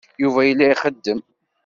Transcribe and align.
Yuba 0.21 0.41
yella 0.47 0.65
ixeddem. 0.73 1.19